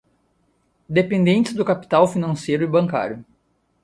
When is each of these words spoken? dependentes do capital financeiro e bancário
dependentes 0.89 1.53
do 1.53 1.63
capital 1.63 2.07
financeiro 2.07 2.63
e 2.63 2.67
bancário 2.67 3.23